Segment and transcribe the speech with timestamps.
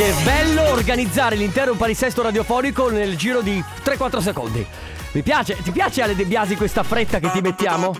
[0.00, 4.66] Che bello organizzare l'intero palinsesto radiofonico nel giro di 3-4 secondi.
[5.12, 7.94] Mi piace, ti piace Ale De Biasi questa fretta che ti mettiamo?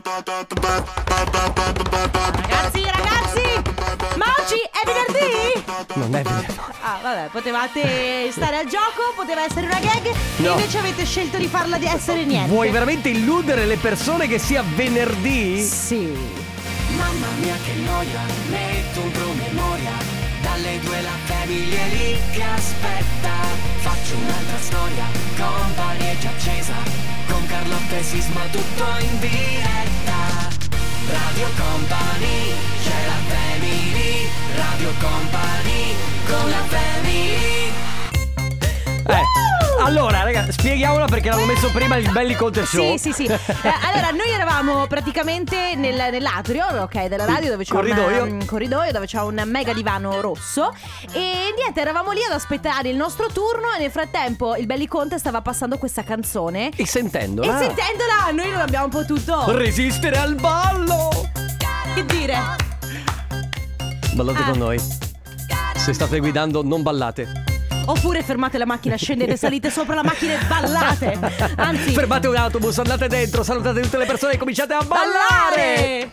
[2.33, 3.43] Ragazzi, ragazzi!
[4.17, 5.63] Ma oggi è venerdì?
[5.97, 6.55] Non è vero.
[6.81, 10.49] Ah, vabbè, potevate stare al gioco, poteva essere una gag, No.
[10.49, 12.49] e invece avete scelto di farla di essere niente.
[12.49, 15.61] Vuoi veramente illudere le persone che sia venerdì?
[15.63, 16.17] Sì.
[16.97, 20.10] Mamma mia che noia, metto un promemoria
[21.51, 23.35] famiglia lì che aspetta.
[23.79, 25.05] Faccio un'altra storia,
[25.37, 26.75] company è già accesa.
[27.29, 30.49] Con Carlotta e Sisma tutto in diretta.
[31.09, 34.29] Radio Company, c'è la family.
[34.55, 35.95] Radio Company,
[36.29, 37.73] con la family.
[39.07, 39.60] Eh.
[39.83, 42.97] Allora, raga, spieghiamola perché l'hanno messo prima il Belli Conte Show.
[42.97, 43.25] Sì, sì, sì.
[43.25, 43.39] Eh,
[43.83, 48.25] allora, noi eravamo praticamente nel- nell'atrio, ok, della radio dove c'è Corridoio.
[48.25, 50.75] un, un corridoio dove c'è un mega divano rosso.
[51.13, 53.73] E niente, eravamo lì ad aspettare il nostro turno.
[53.77, 56.71] E nel frattempo il Belli Conte stava passando questa canzone.
[56.77, 57.43] E sentendo.
[57.43, 59.57] E sentendola, noi non abbiamo potuto.
[59.57, 61.09] Resistere al ballo!
[61.95, 62.39] Che dire?
[64.13, 64.45] Ballate Ah.
[64.51, 64.79] con noi.
[65.77, 67.40] Se state guidando, non ballate.
[67.91, 71.19] Oppure fermate la macchina, scendete, salite sopra la macchina e ballate.
[71.57, 76.13] Anzi, Fermate un autobus, andate dentro, salutate tutte le persone e cominciate a ballare!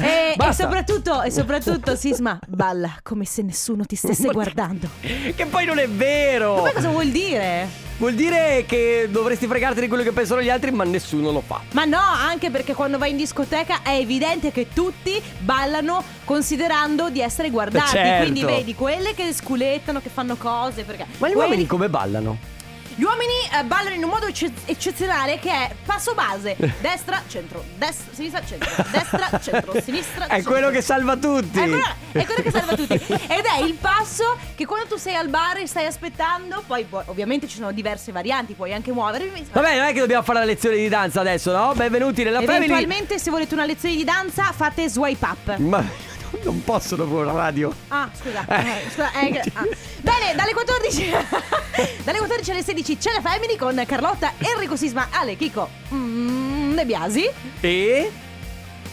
[0.00, 4.88] E, e soprattutto, e soprattutto, Sisma, balla come se nessuno ti stesse guardando.
[5.00, 6.62] Che poi non è vero!
[6.62, 7.68] Ma cosa vuol dire?
[7.96, 11.60] Vuol dire che dovresti fregarti di quello che pensano gli altri, ma nessuno lo fa.
[11.72, 17.20] Ma no, anche perché quando vai in discoteca è evidente che tutti ballano considerando di
[17.20, 17.90] essere guardati.
[17.90, 18.22] Certo.
[18.22, 20.82] Quindi vedi quelle che sculettano, che fanno cose.
[20.82, 22.52] Perché Ma gli quelli- uomini come ballano?
[22.96, 27.64] Gli uomini eh, ballano in un modo ecce- eccezionale che è passo base, destra, centro,
[27.76, 30.26] destra, sinistra, centro, destra, centro, sinistra.
[30.26, 30.50] È centro.
[30.52, 31.58] quello che salva tutti!
[31.58, 32.92] È quello, è quello che salva tutti.
[33.26, 37.02] Ed è il passo che quando tu sei al bar e stai aspettando, poi, poi
[37.06, 39.44] ovviamente ci sono diverse varianti, puoi anche muovermi.
[39.50, 41.72] Vabbè, non è che dobbiamo fare la lezione di danza adesso, no?
[41.74, 42.66] Benvenuti nella family.
[42.66, 45.56] Eventualmente, se volete una lezione di danza, fate swipe up.
[45.56, 46.12] Ma
[46.42, 47.72] non posso dopo la radio.
[47.88, 48.44] Ah, scusa.
[48.46, 48.68] Eh.
[48.68, 49.66] eh, scusa, eh, ah.
[50.00, 51.10] Bene, dalle 14
[52.04, 56.84] dalle 14 alle 16 c'è la Family con Carlotta, Enrico Sisma, Ale, Chico, mm, De
[56.84, 57.30] Biasi
[57.60, 58.10] E?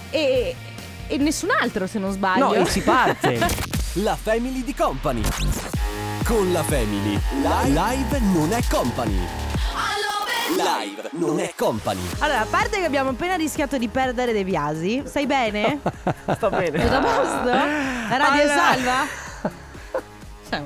[0.09, 0.55] e,
[1.07, 2.47] e nessun altro se non sbaglio.
[2.47, 3.69] No, e si parte.
[3.95, 5.21] La Family di Company.
[6.23, 7.19] Con la Family.
[7.41, 9.27] Live non è Company.
[10.55, 12.01] Live non è Company.
[12.19, 15.79] Allora, a parte che abbiamo appena rischiato di perdere De Biasi, stai bene?
[16.35, 16.81] Sta bene.
[16.81, 17.45] Tutto a posto?
[17.45, 19.05] La radio è Allora- salva?
[20.51, 20.63] Cioè,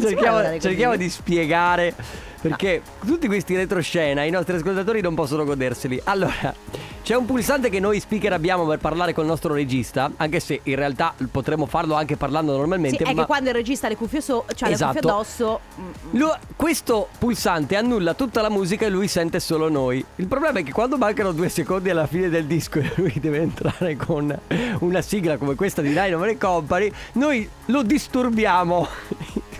[0.00, 1.92] Cerchiamo, cerchiamo di spiegare
[2.40, 6.00] perché tutti questi retroscena i nostri ascoltatori non possono goderseli.
[6.04, 6.54] Allora,
[7.02, 10.76] c'è un pulsante che noi speaker abbiamo per parlare col nostro regista, anche se in
[10.76, 13.04] realtà potremmo farlo anche parlando Sì, normalmente.
[13.04, 14.92] è ma che quando il regista ha le cuffie, so- cioè Esatto.
[14.94, 15.60] le cuffie addosso.
[15.80, 20.04] mm, Lu- questo pulsante annulla tutta la musica e lui sente solo noi.
[20.16, 23.38] Il problema è che quando mancano due secondi alla fine del disco e lui deve
[23.40, 24.38] entrare con
[24.80, 28.86] una sigla come questa di Dynamo Company, noi lo disturbiamo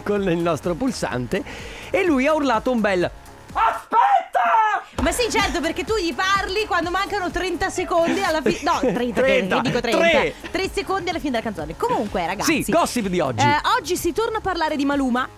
[0.03, 1.43] con il nostro pulsante
[1.91, 3.11] e lui ha urlato un bel
[3.53, 5.03] Aspetta!
[5.03, 8.59] Ma sì, certo, perché tu gli parli quando mancano 30 secondi alla fine.
[8.63, 9.99] No, 30, 30, che dico 30.
[10.09, 10.35] tre.
[10.51, 11.77] 3 secondi alla fine della canzone.
[11.77, 12.63] Comunque, ragazzi.
[12.63, 13.45] Sì, gossip di oggi.
[13.45, 15.29] eh, oggi si torna a parlare di Maluma.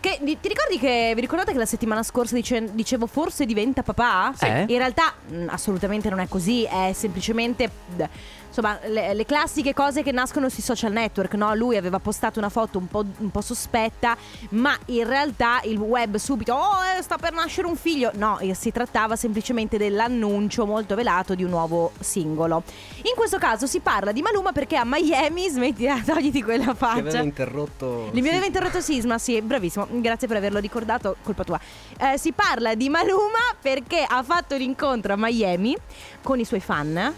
[0.00, 3.82] Che, di- ti ricordi che vi ricordate che la settimana scorsa dice- dicevo forse diventa
[3.82, 4.32] papà?
[4.36, 4.44] Sì.
[4.46, 4.64] Eh?
[4.68, 8.08] In realtà mh, assolutamente non è così, è semplicemente d-
[8.48, 11.54] insomma le, le classiche cose che nascono sui social network, no?
[11.54, 14.16] Lui aveva postato una foto un po', un po' sospetta,
[14.50, 18.10] ma in realtà il web subito "Oh, eh, sta per nascere un figlio".
[18.14, 22.62] No, eh, si trattava semplicemente dell'annuncio molto velato di un nuovo singolo.
[23.02, 27.20] In questo caso si parla di Maluma perché a Miami smettila, togliti quella faccia.
[27.20, 28.10] interrotto.
[28.12, 31.60] Li mi aveva interrotto Sisma, sì, bravissimo, grazie per averlo ricordato, colpa tua.
[31.98, 35.76] Eh, si parla di Maluma perché ha fatto l'incontro a Miami
[36.22, 37.14] con i suoi fan.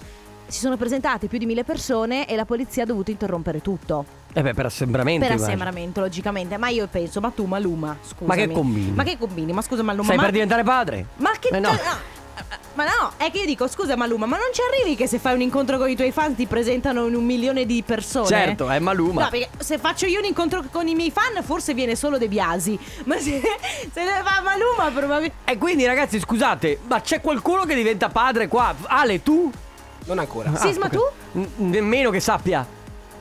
[0.50, 4.04] Si sono presentate più di mille persone e la polizia ha dovuto interrompere tutto.
[4.32, 5.20] Eh beh, per assembramento.
[5.20, 5.46] Per immagino.
[5.46, 6.56] assembramento, logicamente.
[6.56, 8.26] Ma io penso, ma tu Maluma, scusa.
[8.26, 8.90] Ma che combini?
[8.90, 9.52] Ma che combini?
[9.52, 10.04] Ma scusa Maluma.
[10.04, 10.22] Stai ma...
[10.22, 11.06] per diventare padre?
[11.16, 11.48] Ma che...
[11.48, 11.70] Eh no.
[11.70, 12.18] no.
[12.74, 15.34] Ma no, è che io dico, scusa Maluma, ma non ci arrivi che se fai
[15.34, 18.26] un incontro con i tuoi fan ti presentano in un milione di persone?
[18.26, 19.24] Certo, è Maluma.
[19.24, 22.28] No, perché se faccio io un incontro con i miei fan forse viene solo De
[22.28, 22.78] Biasi.
[23.04, 23.40] Ma se,
[23.92, 25.34] se ne fa Maluma probabilmente...
[25.44, 28.74] E quindi ragazzi, scusate, ma c'è qualcuno che diventa padre qua?
[28.86, 29.50] Ale, tu?
[30.04, 30.54] Non ancora.
[30.56, 30.92] Sisma, ok.
[30.92, 31.02] tu?
[31.38, 32.66] N- nemmeno che sappia.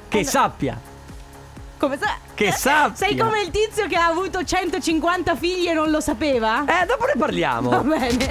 [0.07, 0.79] Che sappia.
[1.77, 2.95] Come sa- Che eh, sappia.
[3.07, 6.63] Sei come il tizio che ha avuto 150 figli e non lo sapeva?
[6.65, 7.69] Eh, dopo ne parliamo.
[7.69, 8.27] Va bene.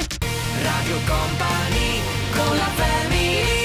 [0.62, 2.00] Radio Company,
[2.34, 3.57] con la family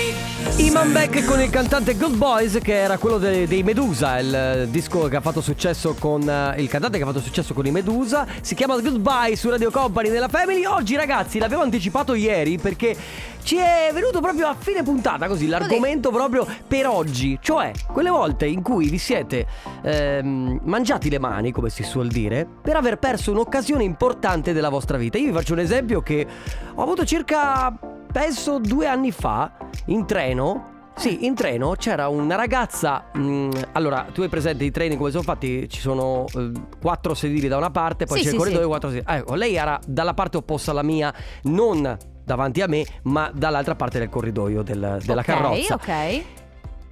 [0.57, 4.67] Iman Beck con il cantante Good Boys che era quello dei, dei Medusa, il eh,
[4.69, 7.71] disco che ha fatto successo con eh, il cantante che ha fatto successo con i
[7.71, 10.65] Medusa, si chiama Goodbye su Radio Company nella Family.
[10.65, 12.95] Oggi ragazzi l'avevo anticipato ieri perché
[13.41, 18.45] ci è venuto proprio a fine puntata così l'argomento proprio per oggi, cioè quelle volte
[18.45, 19.47] in cui vi siete
[19.81, 24.97] ehm, mangiati le mani, come si suol dire, per aver perso un'occasione importante della vostra
[24.97, 25.17] vita.
[25.17, 26.27] Io vi faccio un esempio che
[26.75, 27.75] ho avuto circa
[28.13, 29.51] penso due anni fa
[29.87, 30.69] in treno.
[30.95, 33.05] Sì, in treno c'era una ragazza.
[33.13, 35.67] mh, allora, tu hai presente i treni come sono fatti?
[35.67, 38.67] Ci sono eh, quattro sedili da una parte, poi Sì, c'è sì, il corridoio sì.
[38.67, 39.05] e quattro sedili.
[39.17, 41.11] Ecco, lei era dalla parte opposta alla mia,
[41.45, 45.73] non davanti a me, ma dall'altra parte del corridoio del- della Ok, carrozza.
[45.73, 46.23] Ok.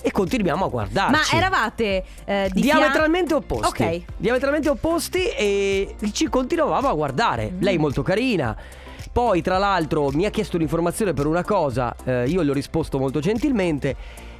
[0.03, 1.35] E continuiamo a Ma guardarci.
[1.35, 3.83] eravate eh, di fian- Diametralmente opposti.
[3.83, 4.01] Ok.
[4.17, 7.51] Diametralmente opposti e ci continuavamo a guardare.
[7.51, 7.61] Mm.
[7.61, 8.57] Lei molto carina.
[9.11, 11.93] Poi, tra l'altro, mi ha chiesto un'informazione per una cosa.
[12.05, 13.95] eh, io le ho risposto molto gentilmente.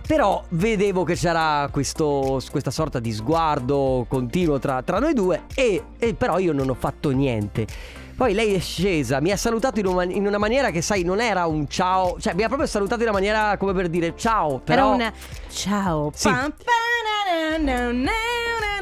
[0.08, 5.44] Però vedevo che c'era questo- questa sorta di sguardo continuo tra, tra noi due.
[5.54, 7.68] E, e però io non ho fatto niente.
[8.16, 11.20] Poi lei è scesa, mi ha salutato in una, in una maniera che, sai, non
[11.22, 12.18] era un ciao.
[12.20, 14.60] Cioè, mi ha proprio salutato in una maniera come per dire ciao.
[14.60, 14.94] Però...
[14.96, 15.12] Era un
[15.50, 16.12] ciao.
[16.14, 16.28] Sì.
[16.30, 18.12] Pam, pa, na, na, na,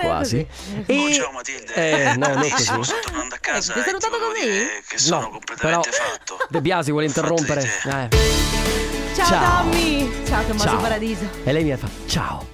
[0.05, 0.47] Quasi.
[0.85, 1.73] E- Oh, ciao Matilde.
[1.73, 2.63] Eh, no, non così.
[2.83, 4.83] sto tornando a casa Eh, ti sei ti salutato volevo così?
[4.87, 6.37] che sono No, completamente però fatto.
[6.49, 7.61] De Biasi vuole interrompere.
[7.61, 7.89] te.
[7.89, 8.07] Eh.
[9.15, 9.61] Ciao, Ciao.
[9.63, 10.11] Tommy.
[10.25, 10.81] Ciao Tommaso Ciao.
[10.81, 11.29] Paradiso.
[11.43, 12.47] E lei mi ha fatto ciao.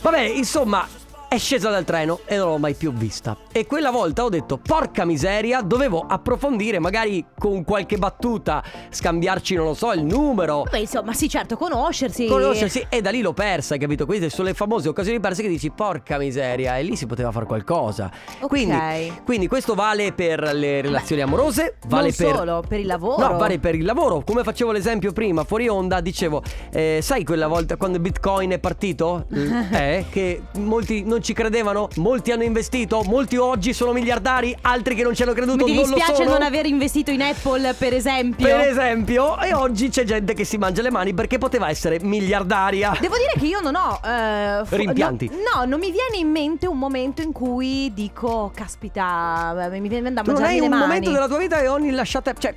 [0.00, 0.88] Vabbè, insomma,
[1.30, 3.36] è scesa dal treno e non l'ho mai più vista.
[3.52, 9.66] E quella volta ho detto, porca miseria, dovevo approfondire, magari con qualche battuta, scambiarci, non
[9.66, 10.64] lo so, il numero.
[10.68, 12.26] Beh, insomma, sì, certo, conoscersi.
[12.26, 14.06] Conoscersi e da lì l'ho persa, hai capito?
[14.06, 17.46] Queste sono le famose occasioni perse che dici porca miseria e lì si poteva fare
[17.46, 18.10] qualcosa.
[18.40, 18.48] Ok.
[18.48, 23.28] Quindi, quindi questo vale per le relazioni amorose, vale non per solo, per il lavoro.
[23.28, 24.24] No, vale per il lavoro.
[24.24, 26.42] Come facevo l'esempio prima, fuori onda, dicevo,
[26.72, 29.26] eh, sai quella volta quando il Bitcoin è partito?
[29.30, 35.02] eh, che molti non ci credevano, molti hanno investito, molti oggi sono miliardari, altri che
[35.02, 36.30] non ci hanno creduto Mi non lo dispiace sono.
[36.36, 38.46] non aver investito in Apple, per esempio.
[38.46, 42.96] Per esempio, e oggi c'è gente che si mangia le mani perché poteva essere miliardaria.
[43.00, 45.28] Devo dire che io non ho eh, fu- Rimpianti.
[45.28, 50.12] No, no, non mi viene in mente un momento in cui dico, caspita, mi viene
[50.12, 50.82] da Tu non mangiarmi hai le un mani.
[50.86, 52.32] momento della tua vita che ogni lasciata.
[52.32, 52.54] Cioè,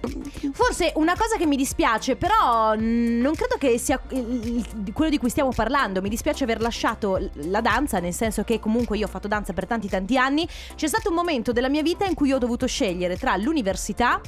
[0.54, 4.00] Forse una cosa che mi dispiace, però non credo che sia
[4.94, 6.02] quello di cui stiamo parlando.
[6.02, 9.68] Mi dispiace aver lasciato la danza, nel senso che comunque io ho fatto danza per
[9.68, 10.48] tanti tanti anni.
[10.76, 14.20] C'è stato un momento della mia vita in cui ho dovuto scegliere tra l'università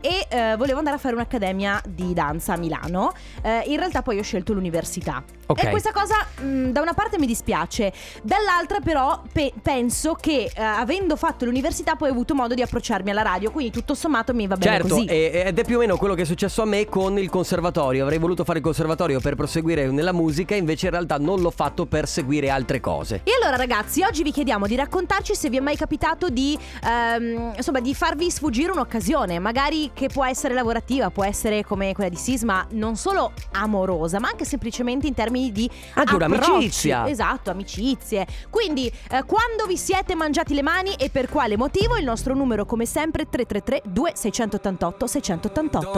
[0.00, 3.12] e eh, volevo andare a fare un'accademia di danza a Milano.
[3.42, 5.22] Eh, in realtà poi ho scelto l'università.
[5.46, 5.62] Ok.
[5.62, 7.92] E questa cosa mh, da una parte mi dispiace,
[8.22, 13.10] dall'altra però pe- penso che eh, avendo fatto l'università poi ho avuto modo di approcciarmi
[13.10, 15.06] alla radio, quindi tutto sommato mi va bene Certo, così.
[15.06, 18.02] e- ed è più o meno quello che è successo a me con il conservatorio.
[18.02, 21.86] Avrei voluto fare il conservatorio per proseguire nella musica, invece in realtà non l'ho fatto
[21.86, 23.20] per seguire altre cose.
[23.24, 23.73] E allora ragazzi,
[24.06, 28.30] oggi vi chiediamo di raccontarci se vi è mai capitato di, ehm, insomma, di farvi
[28.30, 33.32] sfuggire un'occasione, magari che può essere lavorativa, può essere come quella di Sisma, non solo
[33.52, 36.50] amorosa, ma anche semplicemente in termini di Anche approcci.
[36.50, 37.08] un'amicizia.
[37.08, 38.26] Esatto, amicizie.
[38.50, 41.96] Quindi, eh, quando vi siete mangiati le mani e per quale motivo?
[41.96, 45.92] Il nostro numero come sempre 333 2688 688.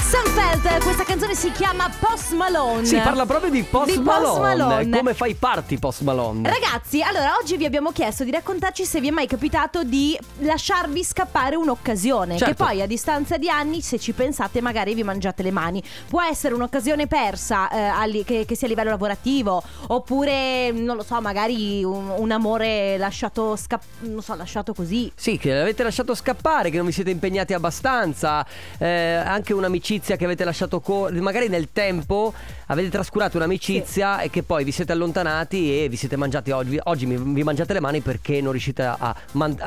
[0.00, 2.84] Sunfelt, questa canzone si chiama Post Malone.
[2.84, 4.40] Si parla proprio di Post, Di Post Malone.
[4.64, 4.96] Malone.
[4.96, 6.48] Come fai party Post Malone?
[6.48, 11.02] Ragazzi, allora oggi vi abbiamo chiesto di raccontarci se vi è mai capitato di lasciarvi
[11.02, 12.36] scappare un'occasione.
[12.36, 12.44] Certo.
[12.44, 15.82] Che poi a distanza di anni, se ci pensate, magari vi mangiate le mani.
[16.08, 20.94] Può essere un'occasione persa, eh, a li- che, che sia a livello lavorativo, oppure, non
[20.94, 23.88] lo so, magari un, un amore lasciato scappare.
[24.02, 25.10] Non so, lasciato così.
[25.16, 28.46] Sì, che l'avete lasciato scappare, che non vi siete impegnati abbastanza,
[28.78, 32.32] eh, anche un'amicizia che avete lasciato co- magari nel tempo
[32.66, 37.06] avete trascurato un'amicizia e che poi vi siete allontanati e vi siete mangiati oggi, oggi
[37.06, 39.14] mi- vi mangiate le mani perché non riuscite a- a-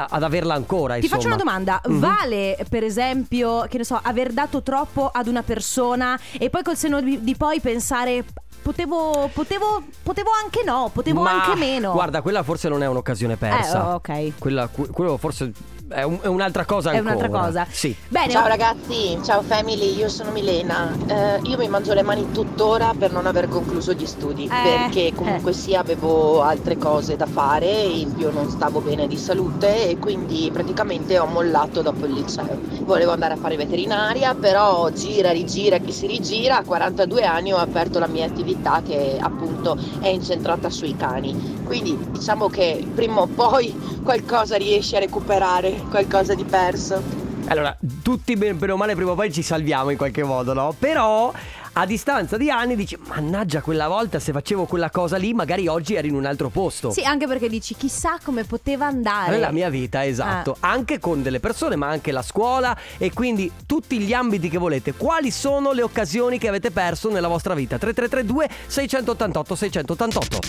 [0.10, 0.96] ad averla ancora.
[0.96, 1.36] Ti faccio insomma.
[1.36, 2.00] una domanda, Mhm.
[2.00, 6.76] vale per esempio, che ne so, aver dato troppo ad una persona e poi col
[6.78, 8.24] seno di, di poi pensare
[8.62, 11.92] potevo, potevo, potevo anche no, potevo Ma, anche meno.
[11.92, 13.78] Guarda, quella forse non è un'occasione persa.
[13.78, 14.32] Eh, oh, ok.
[14.40, 15.52] Quella, que- quello forse
[15.90, 17.16] è, un- è un'altra cosa È ancora.
[17.16, 17.68] un'altra cosa.
[17.70, 17.96] Sì.
[18.08, 20.92] Bene, Ciao ragazzi, ciao family, io sono Milena.
[21.08, 25.14] Eh, io mi mangio le mani tuttora per non aver concluso gli studi, Eh, perché
[25.14, 29.98] comunque sia avevo altre cose da fare, in più non stavo bene di salute e
[29.98, 32.60] quindi praticamente ho mollato dopo il liceo.
[32.84, 37.58] Volevo andare a fare veterinaria, però gira, rigira, chi si rigira, a 42 anni ho
[37.58, 41.62] aperto la mia attività che appunto è incentrata sui cani.
[41.64, 47.32] Quindi diciamo che prima o poi qualcosa riesci a recuperare, qualcosa di perso.
[47.48, 50.74] Allora, tutti bene o male prima o poi ci salviamo in qualche modo, no?
[50.78, 51.32] Però
[51.74, 55.96] a distanza di anni dici mannaggia quella volta se facevo quella cosa lì magari oggi
[55.96, 56.92] eri in un altro posto.
[56.92, 59.32] Sì, anche perché dici chissà come poteva andare.
[59.32, 60.56] Nella mia vita, esatto.
[60.62, 64.94] Anche con delle persone, ma anche la scuola e quindi tutti gli ambiti che volete.
[64.94, 67.78] Quali sono le occasioni che avete perso nella vostra vita?
[67.78, 70.40] 3332 688 688.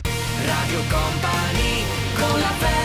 [0.44, 1.82] Radio Company
[2.14, 2.83] con la Dua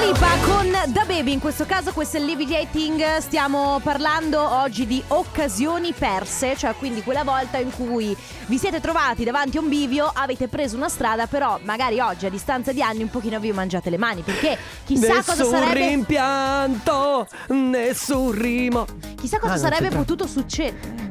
[0.00, 5.92] Lipa con Da Baby, in questo caso questo è Levitating, stiamo parlando oggi di occasioni
[5.92, 10.46] perse, cioè quindi quella volta in cui vi siete trovati davanti a un bivio, avete
[10.46, 13.98] preso una strada, però magari oggi a distanza di anni un pochino vi mangiate le
[13.98, 15.88] mani, perché chissà nessun cosa sarebbe...
[15.88, 18.86] rimpianto, nessun rimo.
[19.16, 21.06] Chissà cosa Ah, sarebbe potuto succedere.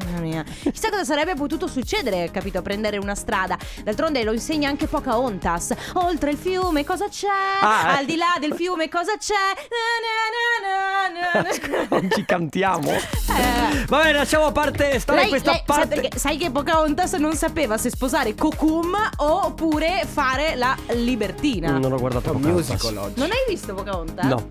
[0.72, 2.62] Chissà cosa sarebbe potuto succedere, capito?
[2.62, 3.58] Prendere una strada.
[3.84, 5.74] D'altronde lo insegna anche Pocahontas.
[5.94, 7.28] Oltre il fiume cosa c'è?
[7.62, 7.98] Ah, eh.
[8.00, 9.34] Al di là del fiume cosa c'è?
[9.74, 11.88] Na, na, na, na, na.
[12.00, 12.90] Non ci cantiamo.
[12.92, 13.86] Eh.
[13.88, 15.96] Va bene, lasciamo a parte stare Lei- questa lei- sai, parte.
[16.00, 21.78] perché- sai che Pocahontas non sapeva se sposare Cocum oppure fare la libertina.
[21.78, 22.70] Non ho guardato Pocahontas.
[22.70, 23.20] musical oggi.
[23.20, 24.26] Non hai visto Pocahontas?
[24.26, 24.48] No.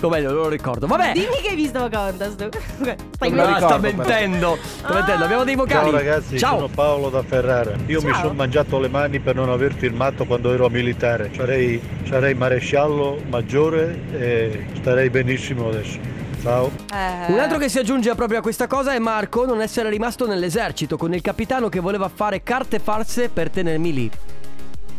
[0.00, 0.86] O meglio, non lo ricordo.
[0.86, 1.12] Vabbè.
[1.12, 2.48] Dimmi che hai visto Pocahontas tu.
[2.80, 3.96] Stai Ah, ricordo, sta però.
[3.96, 4.58] mentendo.
[4.78, 5.24] Sta mentendo.
[5.24, 5.88] Abbiamo dei vocali.
[5.90, 6.54] Ciao ragazzi, Ciao.
[6.54, 7.72] sono Paolo da Ferrara.
[7.86, 8.20] Io mi Ciao.
[8.20, 11.30] sono mangiato le mani per non aver firmato quando ero militare.
[11.34, 15.98] Sarei, sarei maresciallo maggiore e starei benissimo adesso.
[16.42, 16.70] Ciao.
[16.94, 17.32] Eh.
[17.32, 20.96] Un altro che si aggiunge proprio a questa cosa è Marco non essere rimasto nell'esercito
[20.96, 24.10] con il capitano che voleva fare carte false per tenermi lì.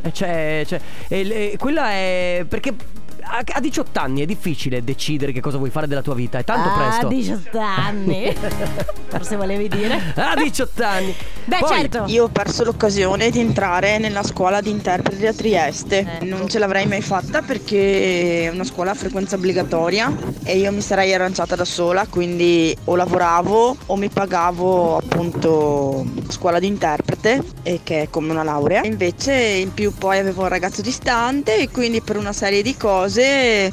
[0.01, 2.73] E C'è, c'è- e le- quella è perché
[3.21, 6.43] a, a 18 anni è difficile decidere che cosa vuoi fare della tua vita, è
[6.43, 7.07] tanto ah, presto.
[7.07, 8.35] 18 anni.
[9.09, 10.13] Forse volevi dire.
[10.15, 11.15] A 18 anni.
[11.45, 12.03] Beh, Poi- certo.
[12.07, 15.99] Io ho perso l'occasione di entrare nella scuola di interpreti a Trieste.
[15.99, 16.25] Ecco.
[16.25, 20.81] Non ce l'avrei mai fatta perché è una scuola a frequenza obbligatoria e io mi
[20.81, 27.81] sarei arrangiata da sola, quindi o lavoravo o mi pagavo appunto scuola di interprete e
[27.83, 28.83] che è come una laurea.
[28.83, 33.08] Invece in più poi avevo un ragazzo distante e quindi per una serie di cose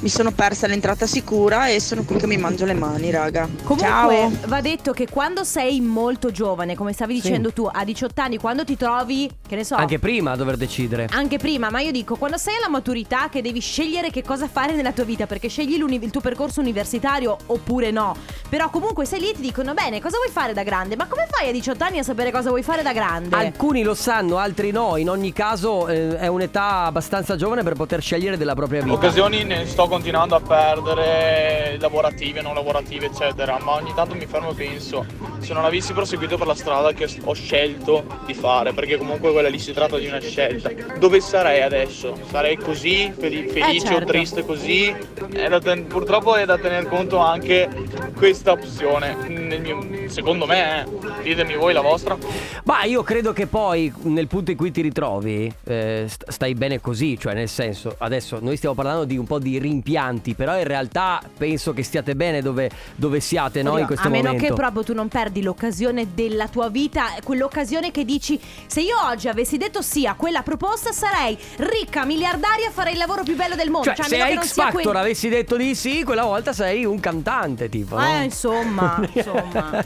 [0.00, 3.48] mi sono persa l'entrata sicura e sono qui che mi mangio le mani, raga.
[3.62, 4.30] Comunque Ciao.
[4.46, 8.64] va detto che quando sei molto giovane, come stavi dicendo tu, a 18 anni, quando
[8.64, 11.08] ti trovi, che ne so, Anche prima a dover decidere.
[11.10, 14.74] anche prima, ma io dico, quando sei alla maturità che devi scegliere che cosa fare
[14.74, 18.16] nella tua vita, perché scegli il tuo percorso universitario oppure no.
[18.48, 20.96] Però comunque sei lì e ti dicono, bene, cosa vuoi fare da grande?
[20.96, 23.34] Ma come fai a 18 anni a sapere cosa vuoi fare da grande?
[23.36, 24.96] Alcuni lo sanno, altri no.
[24.96, 28.94] In ogni caso eh, è un'età abbastanza giovane per poter scegliere della propria vita.
[29.26, 34.50] Occasioni ne sto continuando a perdere, lavorative, non lavorative, eccetera, ma ogni tanto mi fermo
[34.50, 35.04] e penso,
[35.40, 39.48] se non avessi proseguito per la strada che ho scelto di fare, perché comunque quella
[39.48, 42.16] lì si tratta di una scelta, dove sarei adesso?
[42.30, 44.04] Sarei così, fel- felice certo.
[44.04, 44.94] o triste così?
[45.32, 47.68] È da ten- purtroppo è da tener conto anche
[48.14, 51.22] questa opzione, nel mio- secondo me, eh.
[51.24, 52.16] ditemi voi la vostra.
[52.62, 56.80] Ma io credo che poi nel punto in cui ti ritrovi eh, st- stai bene
[56.80, 60.64] così, cioè nel senso, adesso noi stiamo parlando di un po' di rimpianti, però in
[60.64, 63.78] realtà penso che stiate bene dove, dove siate, no?
[63.78, 64.46] In questo a meno momento.
[64.46, 69.28] che proprio tu non perdi l'occasione della tua vita, quell'occasione che dici se io oggi
[69.28, 73.70] avessi detto sì a quella proposta sarei ricca, miliardaria, farei il lavoro più bello del
[73.70, 73.92] mondo.
[73.94, 76.98] Cioè, a se a X Factor quello- avessi detto di sì, quella volta sei un
[77.00, 78.06] cantante, tipo, no?
[78.06, 79.84] Eh, insomma, insomma.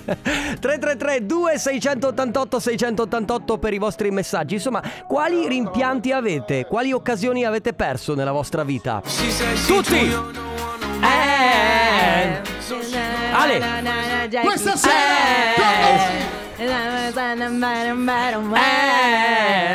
[0.61, 4.55] 333 2688 688 per i vostri messaggi.
[4.55, 6.67] Insomma, quali rimpianti avete?
[6.67, 9.03] Quali occasioni avete perso nella vostra vita?
[9.67, 10.17] Tutti!
[11.03, 12.41] Eh!
[13.33, 13.61] Ale!
[14.43, 16.40] Questa Eh!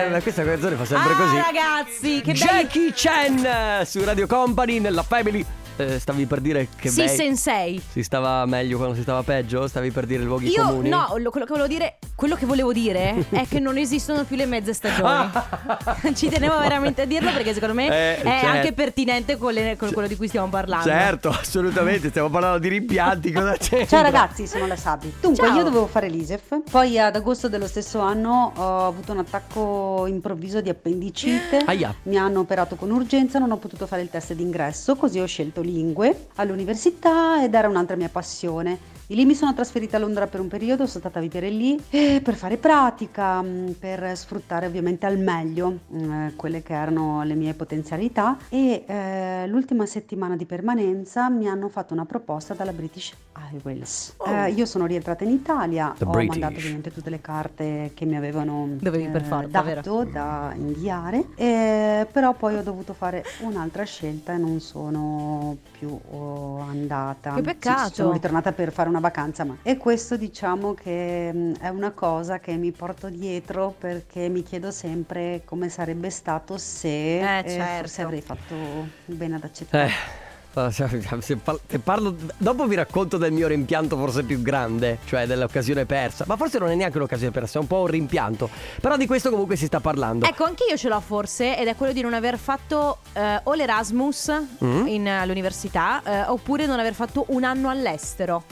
[0.09, 1.35] Ma questa canzone fa sempre ah, così.
[1.35, 3.43] ragazzi, che belli Jackie Chan
[3.81, 5.43] eh, su Radio Company nella Family.
[5.77, 7.81] Eh, stavi per dire che Sì, bei- sensei.
[7.91, 9.67] si stava meglio quando si stava peggio?
[9.67, 10.87] Stavi per dire luoghi Io comuni?
[10.87, 14.37] no, lo- quello che volevo dire, quello che volevo dire è che non esistono più
[14.37, 15.29] le mezze stagioni.
[16.15, 18.47] Ci tenevo veramente a dirlo perché secondo me Eh, è certo.
[18.47, 20.87] anche pertinente con, le- con quello di cui stiamo parlando.
[20.87, 23.85] Certo, assolutamente, stiamo parlando di rimpianti, cosa c'è?
[23.85, 25.13] Ciao ragazzi, sono la Sabi.
[25.19, 25.57] Dunque, Ciao.
[25.57, 30.59] io dovevo fare l'ISEF, poi ad agosto dello stesso anno ho avuto un attacco improvviso
[30.59, 31.59] di appendicite.
[31.65, 31.95] Aia.
[32.03, 35.61] Mi hanno operato con urgenza, non ho potuto fare il test d'ingresso, così ho scelto
[35.61, 38.94] lingue all'università ed era un'altra mia passione.
[39.07, 41.79] Di lì mi sono trasferita a Londra per un periodo, sono stata a vivere lì
[41.91, 47.35] eh, per fare pratica, mh, per sfruttare ovviamente al meglio mh, quelle che erano le
[47.35, 52.73] mie potenzialità e eh, eh, l'ultima settimana di permanenza mi hanno fatto una proposta dalla
[52.73, 54.15] British Airways.
[54.25, 56.37] Eh, io sono rientrata in Italia, The ho British.
[56.37, 62.07] mandato ovviamente tutte le carte che mi avevano Dovevi per forza, dato da inviare, eh,
[62.11, 67.31] però poi ho dovuto fare un'altra scelta e non sono più oh, andata.
[67.31, 67.93] Che Sì, peccato.
[67.93, 72.39] sono ritornata per fare una vacanza, ma e questo diciamo che mh, è una cosa
[72.39, 77.77] che mi porto dietro perché mi chiedo sempre come sarebbe stato se Eh, eh, certo.
[77.79, 78.55] forse avrei fatto
[79.05, 79.85] bene ad accettare.
[79.87, 79.91] Eh,
[81.19, 85.85] se par- se parlo, dopo vi racconto del mio rimpianto forse più grande, cioè dell'occasione
[85.85, 86.23] persa.
[86.27, 88.49] Ma forse non è neanche un'occasione persa, è un po' un rimpianto.
[88.79, 90.25] Però di questo comunque si sta parlando.
[90.25, 93.53] Ecco, anche io ce l'ho forse, ed è quello di non aver fatto eh, o
[93.53, 94.31] l'Erasmus
[94.63, 94.87] Mm.
[94.87, 98.43] in, eh, all'università, eh, oppure non aver fatto un anno all'estero.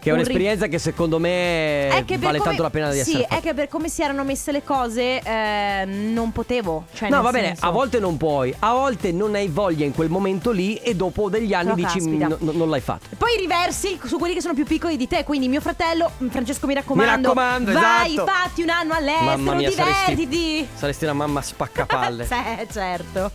[0.00, 2.94] Che è un un'esperienza che secondo me È che vale come- tanto la pena di
[3.02, 3.40] sì, essere è fatta.
[3.42, 6.84] che per come si erano messe le cose eh, non potevo.
[6.94, 10.08] Cioè, No, va bene, a volte non puoi, a volte non hai voglia in quel
[10.08, 12.26] momento lì e dopo degli anni Però dici caspita.
[12.28, 13.08] "Mm, no- non l'hai fatto.
[13.18, 15.22] Poi riversi su quelli che sono più piccoli di te.
[15.24, 17.16] Quindi mio fratello, mm, Francesco, mi raccomando.
[17.18, 18.30] Mi raccomando, vai, esatto.
[18.30, 20.66] fatti un anno all'estero, Mamma mia, divertiti.
[20.74, 22.24] saresti una mamma spaccapalle.
[22.30, 23.32] Sì, certo.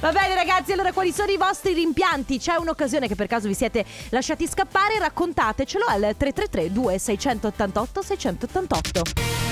[0.00, 0.72] Va bene, ragazzi.
[0.72, 2.38] Allora, quali sono i vostri rimpianti?
[2.38, 4.98] C'è un'occasione che per caso vi siete lasciati scappare?
[4.98, 9.02] Raccontatecelo al 333 2688 688.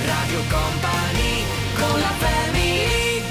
[0.07, 1.45] Radio Company
[1.79, 3.23] con la family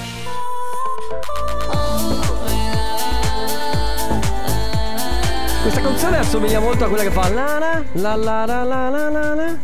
[5.62, 9.10] Questa canzone assomiglia molto a quella che fa la la la la la la la
[9.10, 9.58] la la.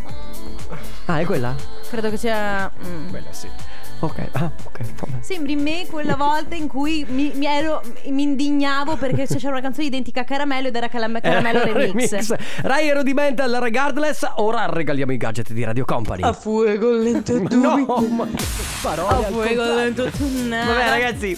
[1.06, 1.56] Ah, è quella?
[1.90, 2.70] Credo che sia.
[2.86, 3.10] mm.
[3.10, 3.48] Quella sì.
[4.04, 4.80] Ok, ah, ok.
[5.00, 5.22] vabbè.
[5.22, 9.88] Sembri me quella volta in cui mi, mi ero, mi indignavo perché c'era una canzone
[9.88, 12.36] identica a Caramello ed era Calam- Caramello Eh, Remix.
[12.64, 14.30] Rai Rudimental Regardless.
[14.36, 16.22] Ora regaliamo i gadget di Radio Company.
[16.22, 17.78] A fuego lento tu no,
[18.10, 18.44] ma che
[18.82, 19.26] parole.
[19.26, 20.28] A fuego lento tu.
[20.50, 21.38] Vabbè, ragazzi,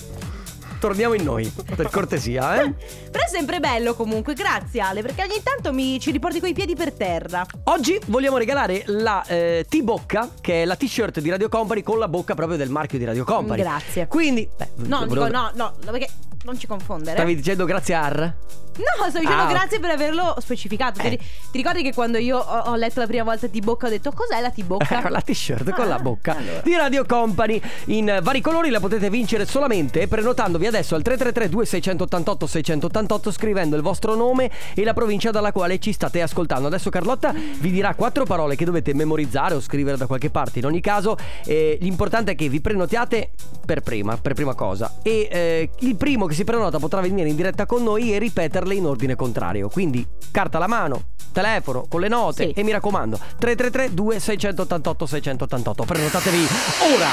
[0.86, 1.51] torniamo in noi.
[1.75, 2.72] Per cortesia, eh.
[3.10, 6.75] Però è sempre bello comunque, grazie Ale, perché ogni tanto mi ci riporti coi piedi
[6.75, 7.44] per terra.
[7.65, 12.08] Oggi vogliamo regalare la eh, T-Bocca, che è la t-shirt di Radio Company con la
[12.08, 13.62] bocca proprio del marchio di Radio Company.
[13.62, 14.06] Grazie.
[14.08, 16.08] Quindi, beh, No, volevo- dico no, no, no, perché
[16.46, 17.16] non ci confondere.
[17.18, 18.36] Stavi dicendo grazie Ar?
[18.78, 21.00] No, sto dicendo Ah, grazie per averlo specificato.
[21.00, 21.18] Ti, Eh.
[21.18, 24.42] ti ricordi che quando io ho, ho letto la prima volta T-Bocca ho detto cos'è
[24.42, 25.00] la T-Bocca?
[25.00, 26.60] Ecco la t-shirt con la Ah, bocca allora.
[26.62, 32.48] di Radio Company in vari colori la potete vincere solamente prenotandovi adesso al 333 2688
[32.48, 36.67] 688 scrivendo il vostro nome e la provincia dalla quale ci state ascoltando.
[36.67, 40.60] Adesso Carlotta vi dirà quattro parole che dovete memorizzare o scrivere da qualche parte.
[40.60, 41.15] In ogni caso,
[41.46, 43.32] eh, l'importante è che vi prenotiate
[43.65, 44.96] per prima, per prima cosa.
[45.02, 48.76] E eh, il primo che si prenota potrà venire in diretta con noi e ripeterle
[48.76, 49.69] in ordine contrario.
[49.69, 52.52] Quindi carta alla mano, telefono, con le note Sì.
[52.52, 56.48] e mi raccomando 333 2688 688 prenotatevi
[56.93, 57.08] ora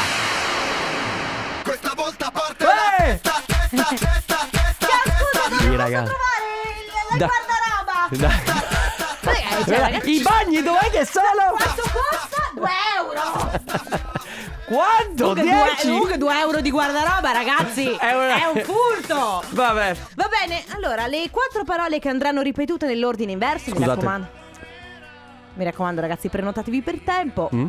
[1.65, 3.21] Questa volta parte Eh!
[3.21, 6.13] testa, testa, testa, testa, testa Sì, ragazzi.
[7.11, 8.41] la Da- guardaroba!
[9.23, 9.35] Dai.
[9.35, 11.55] Ragazzi, cioè, ragazzi, I bagni dov'è che sono?
[11.57, 12.51] Quanto costa?
[12.55, 14.21] 2 euro!
[14.73, 15.25] Quanto?
[15.35, 15.83] Comunque 10?
[15.87, 17.85] 2, comunque 2 euro di guardaroba, ragazzi!
[17.95, 19.43] È una- È un furto!
[19.51, 19.97] Vabbè.
[20.15, 23.91] Va bene, allora, le quattro parole che andranno ripetute nell'ordine inverso, mi Scusate.
[23.95, 24.27] raccomando.
[25.55, 27.51] Mi raccomando, ragazzi, prenotatevi per tempo.
[27.55, 27.67] Mm?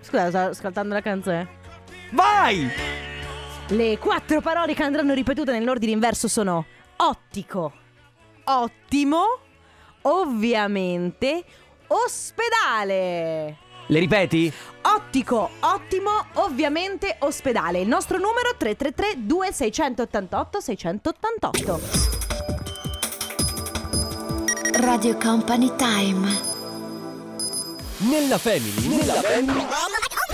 [0.00, 1.48] Scusa, sto ascoltando la canzone.
[2.10, 2.68] Vai!
[3.68, 7.72] Le quattro parole che andranno ripetute nell'ordine inverso sono ottico,
[8.44, 9.24] ottimo,
[10.02, 11.44] ovviamente,
[11.92, 13.56] ospedale.
[13.86, 14.52] Le ripeti?
[14.82, 17.80] Ottico, ottimo, ovviamente ospedale.
[17.80, 21.80] Il nostro numero 333 2688 688.
[24.80, 26.50] Radio Company Time.
[27.98, 29.66] Nella family, nella family.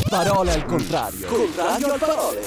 [0.08, 1.26] Parole al contrario.
[1.26, 2.46] Contrario al parole.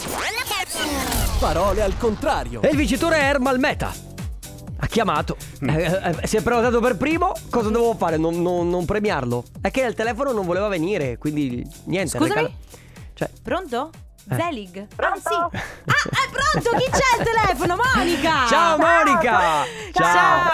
[1.39, 2.61] Parole al contrario.
[2.61, 4.10] E il vincitore è Ermal Meta.
[4.83, 5.37] Ha chiamato.
[5.61, 5.83] Eh,
[6.21, 7.33] eh, si è prenotato per primo.
[7.49, 8.17] Cosa dovevo fare?
[8.17, 9.43] Non, non- non premiarlo?
[9.61, 12.17] È che il telefono non voleva venire, quindi niente.
[12.17, 12.33] Scusami?
[12.33, 12.51] regala-
[13.13, 13.89] Cioè, Pronto?
[14.29, 14.35] Eh.
[14.35, 14.87] Zelig?
[14.95, 15.29] Pronto?
[15.29, 15.57] Ah, sì.
[15.85, 16.77] Ah, è pronto?
[16.77, 17.75] Chi c'è al telefono?
[17.95, 18.45] Monica!
[18.47, 19.39] Ciao Monica!
[19.93, 20.50] Ciao.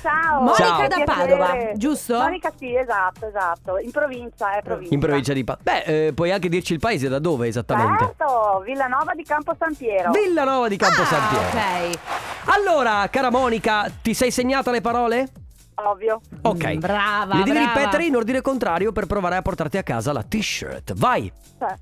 [0.00, 0.40] Ciao.
[0.42, 0.86] Monica Ciao.
[0.88, 1.04] da.
[1.04, 2.16] Padova, giusto?
[2.18, 3.78] Monica, sì, esatto, esatto.
[3.78, 4.94] In provincia, è provincia.
[4.94, 5.62] in provincia di Padova.
[5.72, 8.04] Beh, eh, puoi anche dirci il paese da dove esattamente?
[8.16, 10.10] Certo, Villanova di Campo San Piero.
[10.10, 11.46] Villanova di Campo Ah, San Piero.
[11.48, 11.98] ok.
[12.46, 15.28] Allora, cara Monica, ti sei segnata le parole?
[15.74, 16.20] Ovvio.
[16.42, 16.74] Ok.
[16.74, 17.72] Mm, brava, Le devi brava.
[17.78, 20.92] ripetere in ordine contrario per provare a portarti a casa la t-shirt.
[20.94, 21.32] Vai!
[21.58, 21.74] Cioè,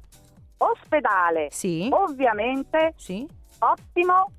[0.58, 1.48] ospedale.
[1.50, 1.88] Sì.
[1.90, 3.26] Ovviamente, Sì.
[3.60, 4.30] ottimo,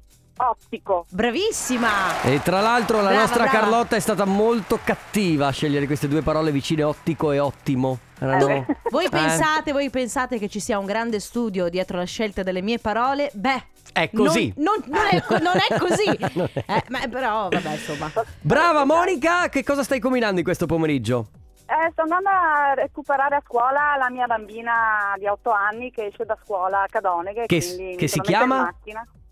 [0.42, 1.06] Ottico.
[1.10, 2.22] Bravissima.
[2.24, 3.60] E tra l'altro la Brava, nostra brava.
[3.60, 8.00] Carlotta è stata molto cattiva a scegliere queste due parole vicine, ottico e ottimo.
[8.20, 12.42] Eh Voi Eh, pensate, voi pensate che ci sia un grande studio dietro la scelta
[12.44, 13.30] delle mie parole?
[13.34, 14.54] Beh, È così.
[14.58, 16.18] Non, non- non è, non è così.
[16.38, 16.64] Non è.
[16.68, 18.10] Eh, ma però, vabbè, insomma.
[18.40, 21.28] Brava Monica, che cosa stai combinando in questo pomeriggio?
[21.66, 26.26] Eh, sto andando a recuperare a scuola la mia bambina di 8 anni che esce
[26.26, 27.46] da scuola a Cadoneghe.
[27.46, 28.74] Che- quindi che si chiama?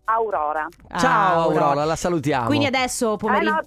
[0.09, 0.67] Aurora.
[0.97, 2.45] Ciao Aurora, la salutiamo.
[2.47, 3.59] Quindi adesso pomeri- Eh, no,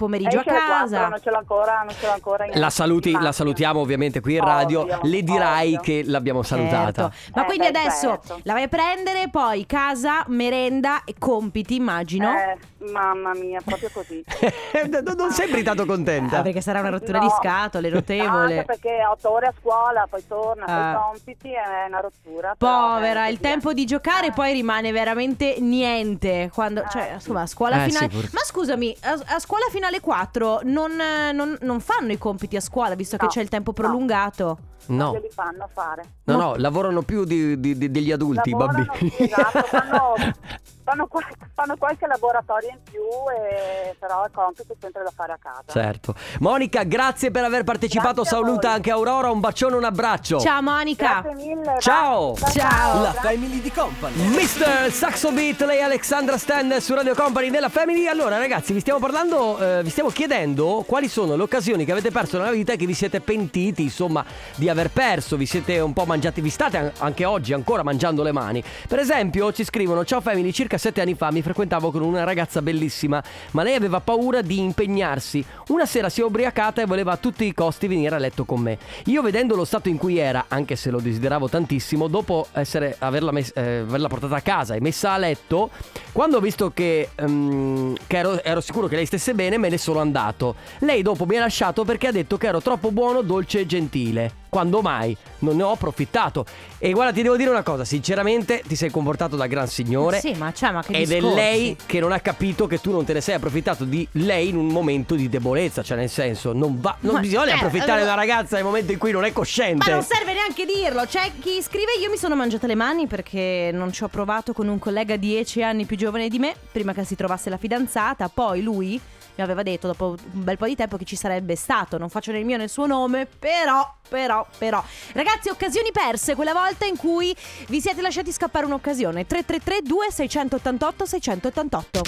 [0.00, 0.96] pomeriggio a esce alle casa.
[0.96, 4.20] 4, non ce l'ho ancora, non ce l'ho ancora in La, saluti, la salutiamo ovviamente
[4.20, 4.80] qui in radio.
[4.80, 5.80] Ovvio, Le dirai ovvio.
[5.80, 7.10] che l'abbiamo salutata.
[7.10, 7.30] Certo.
[7.34, 8.40] Ma Eh, quindi beh, adesso certo.
[8.44, 12.30] la vai a prendere, poi casa, merenda e compiti, immagino.
[12.32, 12.56] Eh,
[12.90, 14.24] mamma mia, proprio così.
[15.16, 16.38] non sembri tanto contenta.
[16.38, 17.26] Ah, perché sarà una rottura No.
[17.26, 18.58] di scatole, notevole.
[18.58, 20.94] Anche perché 8 ore a scuola, poi torna, Ah.
[20.94, 22.54] poi compiti, è una rottura.
[22.56, 26.50] Povera, eh, il tempo di giocare poi rimane veramente niente.
[26.52, 28.08] Quando, cioè, insomma, a scuola Eh, finale.
[28.10, 32.18] sì, pur- Ma scusami, a, a scuola finale 4 non, eh, non- non fanno i
[32.18, 33.82] compiti a scuola, visto che No, c'è il tempo no.
[33.82, 34.58] prolungato.
[34.86, 36.04] No, Glieli fanno fare.
[36.24, 39.12] no, no, lavorano più di- di- di- degli adulti, i Lavorano, bambini.
[39.18, 40.14] esatto, fanno,
[40.90, 41.24] fanno, qual-
[41.54, 45.62] fanno qualche laboratorio in più, e, però il compito è sempre da fare a casa.
[45.68, 46.14] Certo.
[46.40, 48.22] Monica, grazie per aver partecipato.
[48.22, 49.30] Grazie Saluta anche Aurora.
[49.30, 50.40] Un bacione, un abbraccio.
[50.40, 51.20] Ciao Monica.
[51.22, 51.76] Grazie mille.
[51.78, 52.34] Ciao.
[52.34, 53.02] va- Ciao.
[53.02, 54.14] La family di company.
[54.16, 54.90] Mr.
[54.90, 58.06] Saxo Beat, lei Alexandra Stan su Radio Company della Family.
[58.06, 62.10] Allora, ragazzi, vi stiamo parlando, eh, vi stiamo chiedendo quali sono le occasioni che avete
[62.10, 64.24] perso nella vita e che vi siete pentiti, insomma,
[64.56, 65.36] di aver perso.
[65.36, 68.62] Vi siete un po' mangiati, vi state an- anche oggi ancora mangiando le mani.
[68.88, 72.62] Per esempio, ci scrivono: Ciao Family, circa sette anni fa mi frequentavo con una ragazza
[72.62, 75.44] bellissima, ma lei aveva paura di impegnarsi.
[75.68, 78.60] Una sera si è ubriacata e voleva a tutti i costi venire a letto con
[78.60, 78.78] me.
[79.04, 83.30] Io, vedendo lo stato in cui era, anche se lo desideravo tantissimo, dopo essere, averla,
[83.30, 85.70] mes- eh, averla portata a casa e messa a letto,
[86.12, 89.78] quando ho visto che, ehm, che ero, ero sicuro che lei stesse bene, me ne
[89.78, 90.56] sono andato.
[90.78, 94.32] Lei dopo mi ha lasciato perché ha detto che ero troppo buono, dolce e gentile.
[94.48, 95.16] Quando mai?
[95.40, 96.44] Non ne ho approfittato.
[96.78, 100.18] E guarda, ti devo dire una cosa, sinceramente ti sei comportato da gran signore.
[100.18, 103.12] Sì, ma ma che Ed è lei che non ha capito che tu non te
[103.12, 106.96] ne sei approfittato di lei in un momento di debolezza, cioè nel senso, non va
[107.00, 109.28] non Ma- bisogna eh, approfittare allora- da una ragazza nel momento in cui non è
[109.28, 109.90] Ma cosciente.
[109.90, 111.04] non serve neanche dirlo.
[111.06, 114.68] C'è chi scrive: Io mi sono mangiata le mani perché non ci ho provato con
[114.68, 118.28] un collega dieci anni più giovane di me, prima che si trovasse la fidanzata.
[118.28, 119.00] Poi lui
[119.36, 121.96] mi aveva detto dopo un bel po' di tempo che ci sarebbe stato.
[121.98, 124.82] Non faccio né il mio né il suo nome, però, però, però.
[125.12, 127.34] Ragazzi, occasioni perse, quella volta in cui
[127.68, 129.26] vi siete lasciati scappare un'occasione.
[129.26, 132.02] 333 2688 688.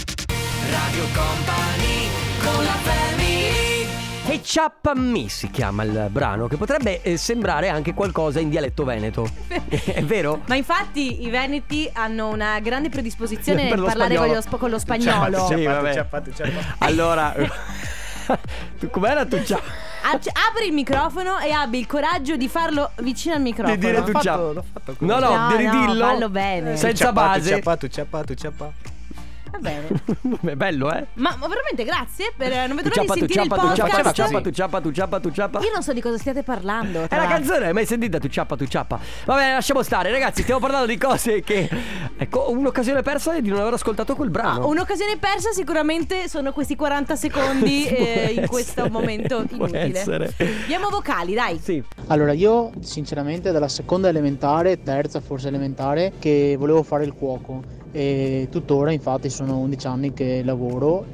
[0.70, 2.08] Radio Company
[2.42, 3.86] con la family
[4.28, 8.84] E Ciappa Me si chiama il brano, che potrebbe eh, sembrare anche qualcosa in dialetto
[8.84, 9.28] veneto.
[9.68, 10.42] è vero?
[10.46, 14.34] Ma infatti i veneti hanno una grande predisposizione Per nel parlare con spagnolo.
[14.34, 15.46] lo, sp- con lo spagnolo.
[15.46, 16.06] Sì, vabbè.
[16.78, 17.34] Allora,
[18.78, 19.60] tu com'era tu ciao?
[20.04, 23.76] Ac- apri il microfono e abbi il coraggio di farlo vicino al microfono.
[23.76, 24.52] Di dire tu ciao.
[24.98, 26.04] No, no, No, di no, ridillo.
[26.04, 26.76] fallo bene.
[26.76, 27.50] Senza base.
[27.50, 28.70] Ciappa, tu ciappa, tu ciappa.
[29.52, 29.88] Va bene.
[30.52, 31.06] È bello, eh?
[31.14, 33.76] Ma, ma veramente grazie per non vedo l'ora di sentire il ciappa, podcast.
[33.76, 35.60] ciappa, tu ciappa, tu ciappa, tu ciappa, tu ciappa.
[35.60, 37.02] Io non so di cosa stiate parlando.
[37.02, 38.18] È tra la canzone, hai mai sentita?
[38.18, 38.98] Tu ciappa, tu ciappa.
[39.26, 40.42] Va bene, lasciamo stare, ragazzi.
[40.42, 41.68] Stiamo parlando di cose che.
[42.16, 44.62] Ecco, un'occasione persa è di non aver ascoltato quel brano.
[44.62, 49.98] Ah, un'occasione persa sicuramente sono questi 40 secondi eh, in questo momento inutile.
[49.98, 50.34] essere.
[50.62, 51.60] Abbiamo vocali, dai.
[51.62, 51.82] Sì.
[52.12, 58.48] Allora, io sinceramente dalla seconda elementare, terza forse elementare, che volevo fare il cuoco e
[58.50, 61.06] tuttora infatti sono 11 anni che lavoro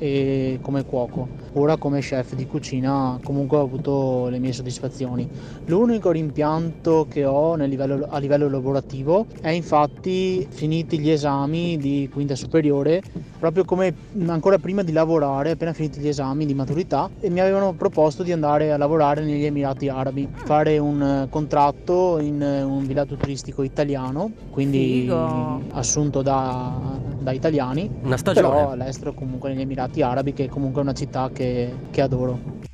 [0.60, 1.30] come cuoco.
[1.58, 5.28] Ora come chef di cucina comunque ho avuto le mie soddisfazioni.
[5.64, 12.08] L'unico rimpianto che ho nel livello- a livello lavorativo è infatti finiti gli esami di
[12.12, 13.02] quinta superiore,
[13.40, 13.92] proprio come
[14.26, 18.30] ancora prima di lavorare, appena finiti gli esami di maturità, e mi avevano proposto di
[18.30, 25.00] andare a lavorare negli Emirati Arabi, fare un contratto in un villaggio turistico italiano, quindi
[25.00, 25.62] Figo.
[25.72, 26.72] assunto da,
[27.18, 28.46] da italiani, Una stagione.
[28.48, 31.46] però all'estero comunque negli Emirati Arabi, che comunque è una città che,
[31.90, 32.66] che adoro.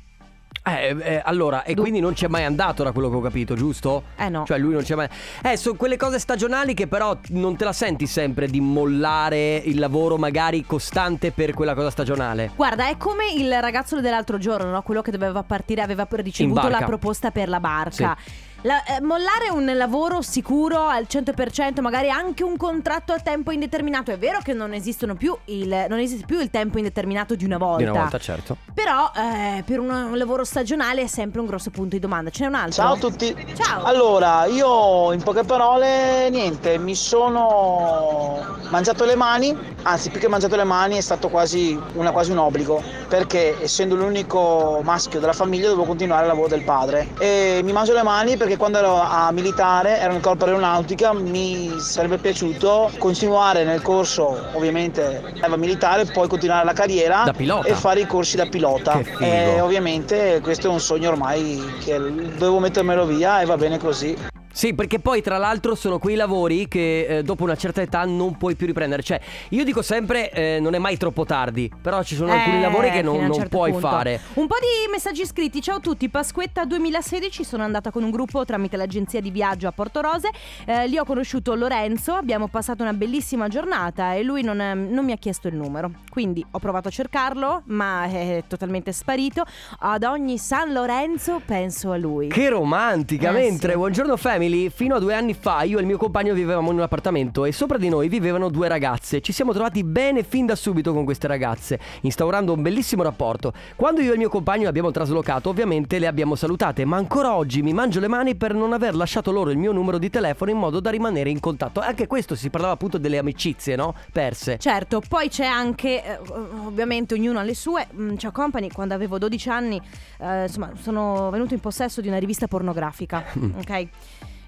[0.67, 4.05] Eh, eh, allora, e quindi non c'è mai andato da quello che ho capito, giusto?
[4.17, 4.45] Eh no.
[4.47, 5.07] Cioè lui non c'è mai...
[5.43, 9.77] Eh, sono quelle cose stagionali che però non te la senti sempre di mollare il
[9.77, 12.49] lavoro magari costante per quella cosa stagionale.
[12.55, 14.81] Guarda, è come il ragazzo dell'altro giorno, no?
[14.81, 18.17] quello che doveva partire, aveva ricevuto la proposta per la barca.
[18.61, 24.11] La- eh, mollare un lavoro sicuro al 100%, magari anche un contratto a tempo indeterminato.
[24.11, 27.57] È vero che non esistono più il, non esiste più il tempo indeterminato di una
[27.57, 27.83] volta.
[27.83, 28.57] Di una volta, certo.
[28.73, 32.29] Però eh, per un, un lavoro stagionale è sempre un grosso punto di domanda.
[32.29, 32.83] Ce n'è un altro?
[32.83, 33.35] Ciao a tutti.
[33.55, 33.83] Ciao.
[33.83, 40.55] Allora, io in poche parole, niente, mi sono mangiato le mani, anzi più che mangiato
[40.55, 45.67] le mani è stato quasi, una, quasi un obbligo, perché essendo l'unico maschio della famiglia
[45.67, 47.09] dovevo continuare il lavoro del padre.
[47.19, 51.73] E mi mangio le mani perché quando ero a militare, ero nel corpo aeronautica, mi
[51.79, 55.21] sarebbe piaciuto continuare nel corso, ovviamente,
[55.57, 57.67] militare, poi continuare la carriera Da pilota.
[57.67, 58.99] e fare i corsi da pilota.
[58.99, 59.55] Che.
[59.55, 64.33] E ovviamente questo è un sogno ormai che dovevo mettermelo via e va bene così.
[64.55, 68.37] Sì, perché poi tra l'altro sono quei lavori che eh, dopo una certa età non
[68.37, 69.03] puoi più riprendere.
[69.03, 72.61] Cioè, io dico sempre eh, non è mai troppo tardi, però ci sono alcuni Eh,
[72.61, 73.85] lavori che non, non certo puoi punto.
[73.89, 74.21] fare.
[74.35, 75.61] Un po' di messaggi scritti.
[75.61, 77.43] Ciao a tutti, Pasquetta 2016.
[77.43, 80.29] Sono andata con un gruppo tramite l'agenzia di viaggio a Porto Rose.
[80.65, 82.13] Eh, lì ho conosciuto Lorenzo.
[82.13, 85.91] Abbiamo passato una bellissima giornata e lui non, eh, non mi ha chiesto il numero.
[86.09, 89.43] Quindi ho provato a cercarlo, ma è totalmente sparito.
[89.79, 92.29] Ad ogni San Lorenzo penso a lui.
[92.29, 93.77] Che romantica, Eh, mentre sì.
[93.77, 96.83] buongiorno family, fino a due anni fa io e il mio compagno vivevamo in un
[96.83, 99.21] appartamento e sopra di noi vivevano due ragazze.
[99.21, 103.53] Ci siamo trovati bene fin da subito con queste ragazze, instaurando un bellissimo rapporto.
[103.75, 107.61] Quando io e il mio compagno abbiamo traslocato, ovviamente le abbiamo salutate, ma ancora oggi
[107.61, 110.57] mi mangio le mani per non aver lasciato loro il mio numero di telefono in
[110.57, 111.79] modo da rimanere in contatto.
[111.79, 113.95] Anche questo si parlava appunto delle amicizie, no?
[114.11, 114.57] Perse.
[114.59, 116.19] Certo, poi c'è anche, eh,
[116.65, 119.81] ovviamente ognuno ha le sue, Mm, Ciao Company, quando avevo 12 anni,
[120.19, 123.23] eh, insomma, sono venuto in possesso di una rivista pornografica,
[123.57, 123.87] ok?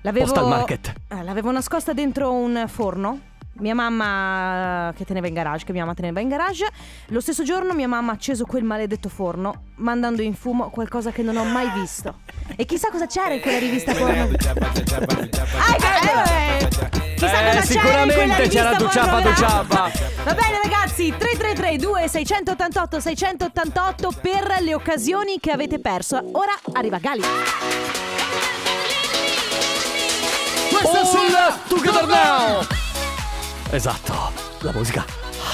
[0.08, 0.93] L'avevo, Postal Market.
[1.10, 3.20] eh, l'avevo nascosta dentro un forno.
[3.60, 6.65] Mia mamma eh, che teneva in garage, che mia mamma teneva in garage.
[7.08, 11.24] Lo stesso giorno mia mamma ha acceso quel maledetto forno, mandando in fumo qualcosa che
[11.24, 12.20] non ho mai visto.
[12.56, 14.22] E chissà cosa c'era in quella rivista porno.
[14.22, 16.67] Ah, eh,
[17.17, 19.41] chissà Eh, cosa c'era in quella sicuramente c'era tu ciappa, tu.
[20.24, 26.17] Va bene ragazzi, 333 2688 688 per le occasioni che avete perso.
[26.32, 27.24] Ora arriva Gali.
[30.89, 32.65] All together now!
[33.71, 35.06] Esatto, la musica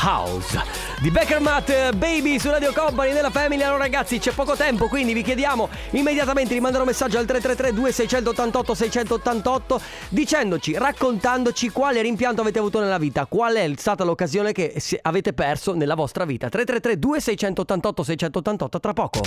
[0.02, 0.62] house
[1.00, 3.64] di Becker Matt Baby su Radio Company nella Family.
[3.64, 7.74] Allora ragazzi, c'è poco tempo, quindi vi chiediamo immediatamente di mandare un messaggio al 333
[7.74, 14.80] 2688 688 dicendoci, raccontandoci quale rimpianto avete avuto nella vita, qual è stata l'occasione che
[15.02, 16.50] avete perso nella vostra vita.
[16.50, 19.22] 333 2688 688 tra poco.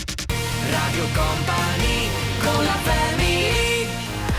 [0.71, 2.09] Radio Company
[2.43, 3.87] con la family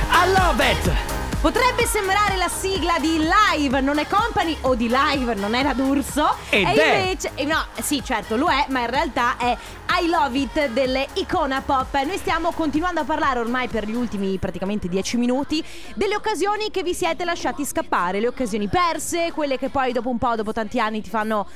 [0.09, 1.16] I love it!
[1.39, 6.35] Potrebbe sembrare la sigla di Live Non è Company o di Live Non era d'Urso
[6.49, 6.97] Ed e è.
[6.97, 9.55] invece No, sì, certo, lo è Ma in realtà è
[10.01, 14.37] I Love It delle Icona Pop Noi stiamo continuando a parlare ormai per gli ultimi
[14.39, 19.69] praticamente 10 minuti Delle occasioni che vi siete lasciati scappare Le occasioni perse Quelle che
[19.69, 21.47] poi dopo un po', dopo tanti anni ti fanno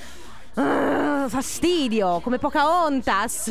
[0.55, 3.49] ah, fastidio Come Pocahontas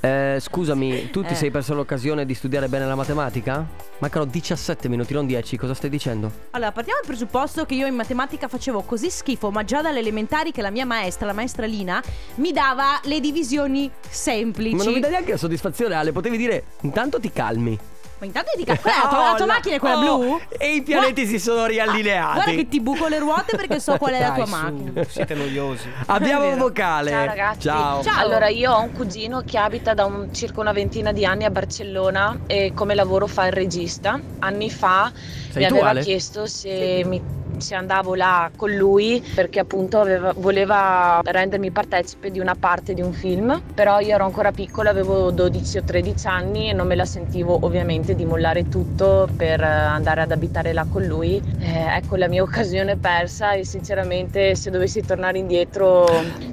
[0.00, 1.36] Eh, scusami, tu ti Eh.
[1.36, 3.64] sei perso l'occasione di studiare bene la matematica?
[3.98, 6.30] Mancano 17 minuti, non 10, cosa stai dicendo?
[6.50, 10.50] Allora, partiamo dal presupposto che io in matematica facevo così schifo, ma già dalle elementari
[10.50, 12.02] che la mia maestra, la maestra Lina,
[12.36, 14.74] mi dava le divisioni semplici.
[14.74, 17.78] Ma non mi dà neanche la soddisfazione, Ale, potevi dire intanto ti calmi.
[18.22, 20.40] Ma intanto quella è la tua, la tua macchina è quella oh, blu?
[20.56, 22.34] E i pianeti si sono riallineati.
[22.34, 25.02] Guarda che ti buco le ruote perché so qual è la tua Dai, su, macchina.
[25.10, 25.88] Siete noiosi.
[26.06, 27.10] Abbiamo un vocale.
[27.10, 27.60] Ciao ragazzi.
[27.62, 28.02] Ciao.
[28.04, 28.20] Ciao.
[28.20, 31.50] Allora io ho un cugino che abita da un- circa una ventina di anni a
[31.50, 34.20] Barcellona e come lavoro fa il regista.
[34.38, 35.10] Anni fa
[35.50, 36.02] Sei mi tu, aveva Ale?
[36.02, 37.20] chiesto se, mi-
[37.62, 43.00] se andavo là con lui perché appunto aveva- voleva rendermi partecipe di una parte di
[43.00, 46.94] un film, però io ero ancora piccola, avevo 12 o 13 anni e non me
[46.96, 51.40] la sentivo ovviamente di mollare tutto per eh, andare ad abitare là con lui.
[51.60, 56.06] Eh, ecco la mia occasione persa e sinceramente se dovessi tornare indietro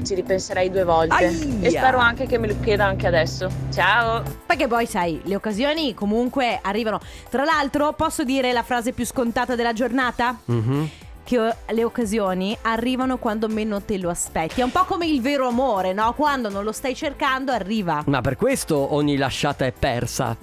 [0.03, 1.29] ci ripenserei due volte Aia!
[1.61, 3.49] e spero anche che me lo chieda anche adesso.
[3.73, 4.21] Ciao!
[4.45, 6.99] Perché poi sai, le occasioni comunque arrivano.
[7.29, 10.37] Tra l'altro, posso dire la frase più scontata della giornata?
[10.45, 10.89] Mhm.
[11.29, 14.61] Che eh, le occasioni arrivano quando meno te lo aspetti.
[14.61, 16.11] È un po' come il vero amore, no?
[16.13, 18.01] Quando non lo stai cercando, arriva.
[18.07, 20.35] Ma per questo ogni lasciata è persa.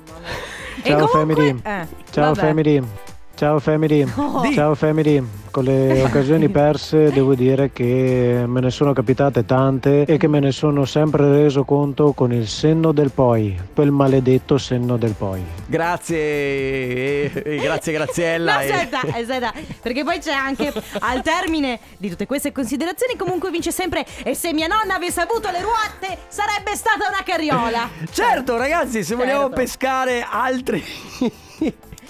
[0.85, 1.61] Ciao comunque- family.
[1.64, 2.38] eh, Ciao vabbè.
[2.38, 2.83] family.
[3.35, 4.07] Ciao family.
[4.16, 4.53] Oh.
[4.53, 5.22] Ciao family.
[5.51, 10.38] Con le occasioni perse devo dire che me ne sono capitate tante e che me
[10.40, 15.42] ne sono sempre reso conto con il senno del poi, quel maledetto senno del poi.
[15.66, 17.05] Grazie,
[17.44, 18.54] eh, grazie Graziella.
[18.54, 18.72] No, eh.
[18.72, 24.04] aspetta, aspetta, perché poi c'è anche al termine di tutte queste considerazioni comunque vince sempre
[24.22, 27.88] e se mia nonna avesse avuto le ruote sarebbe stata una carriola.
[28.10, 29.54] Certo ragazzi, se vogliamo Certo.
[29.56, 30.84] pescare altri...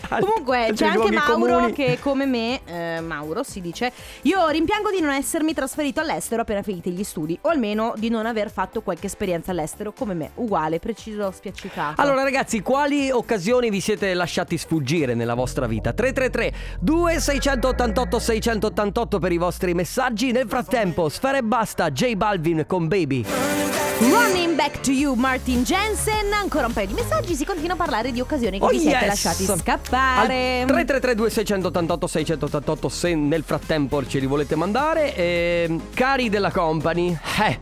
[0.09, 1.73] Comunque c'è Nei anche Mauro comuni.
[1.73, 3.93] che come me, eh, Mauro si dice,
[4.23, 8.27] io rimpiango di non essermi trasferito all'estero appena finiti gli studi o almeno di non
[8.27, 12.01] aver fatto qualche esperienza all'estero come me, uguale, preciso, spiaccicato.
[12.01, 15.93] Allora ragazzi, quali occasioni vi siete lasciati sfuggire nella vostra vita?
[15.93, 20.33] 333 2688 688 per i vostri messaggi.
[20.33, 23.86] Nel frattempo, Sfera e Basta, J Balvin con Baby.
[23.99, 28.13] Running back to you Martin Jensen, ancora un paio di messaggi, si continua a parlare
[28.13, 29.07] di occasioni che Oh, vi siete yes!
[29.07, 30.65] lasciati scappare.
[30.67, 35.15] 333 2688 688 se nel frattempo ce li volete mandare.
[35.17, 37.59] Ehm, cari della company, eh,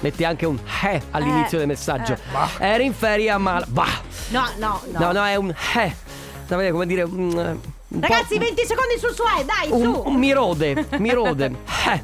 [0.00, 2.14] metti anche un eh all'inizio Eh, del messaggio.
[2.14, 2.18] eh.
[2.66, 3.64] Ero in ferie a Mal...
[3.68, 4.00] Bah.
[4.30, 4.98] No, no, no.
[4.98, 5.94] No, no, è un eh.
[6.48, 7.02] Sapete come dire...
[7.02, 10.02] un, eh, un Ragazzi, 20 secondi sul suo, eh, dai, un, su.
[10.04, 11.54] un mi rode, mi rode.
[11.86, 12.02] Eh,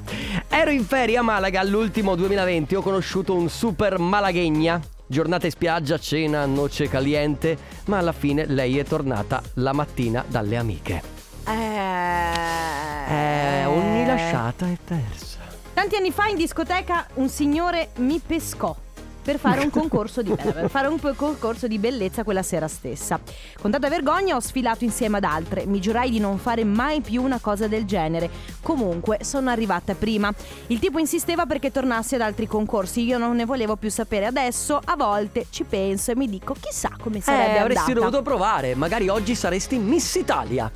[0.54, 4.80] ero in ferie a Malaga all'ultimo 2020, ho conosciuto un super malaghegna.
[5.06, 10.56] Giornata in spiaggia, cena, noce caliente, ma alla fine lei è tornata la mattina dalle
[10.56, 11.02] amiche.
[11.46, 15.38] Eh, Eh, ogni lasciata è persa.
[15.74, 18.74] Tanti anni fa in discoteca un signore mi pescò
[19.22, 23.20] per fare un concorso di per fare un concorso di bellezza quella sera stessa.
[23.61, 27.22] Con tanta vergogna ho sfilato insieme ad altre, mi giurai di non fare mai più
[27.22, 28.28] una cosa del genere.
[28.62, 30.32] Comunque sono arrivata prima.
[30.68, 34.26] Il tipo insisteva perché tornassi ad altri concorsi, io non ne volevo più sapere.
[34.26, 38.00] Adesso a volte ci penso e mi dico chissà come sarebbe Eh, avresti andata.
[38.11, 40.70] dovuto provare, magari oggi saresti Miss Italia.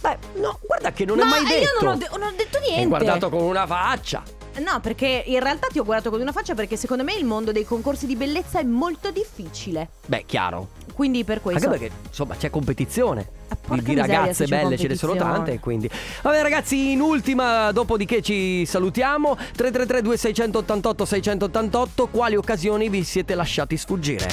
[0.00, 1.60] Beh, no, guarda che non No, è mai detto.
[1.64, 2.80] io non ho, de- non ho detto niente.
[2.80, 4.22] Hai guardato con una faccia.
[4.58, 7.52] No, perché in realtà ti ho guardato con una faccia perché secondo me il mondo
[7.52, 9.88] dei concorsi di bellezza è molto difficile.
[10.06, 10.68] Beh, chiaro.
[10.94, 11.66] Quindi per questo.
[11.66, 13.28] Anche perché, insomma, c'è competizione.
[13.48, 15.88] Di, porca di miseria, ragazze belle ce ne sono tante, quindi.
[16.22, 19.36] Vabbè, ragazzi, in ultima, dopodiché ci salutiamo.
[19.36, 24.28] 333 2688 688 Quali occasioni vi siete lasciati sfuggire?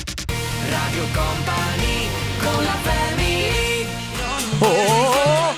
[0.70, 2.08] Radio Company
[2.40, 3.46] con la family
[4.60, 5.54] Oh!